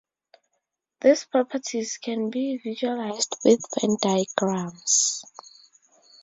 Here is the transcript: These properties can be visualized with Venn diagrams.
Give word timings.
These 1.01 1.25
properties 1.25 1.97
can 1.99 2.31
be 2.31 2.57
visualized 2.57 3.35
with 3.45 3.61
Venn 3.79 3.97
diagrams. 4.01 5.21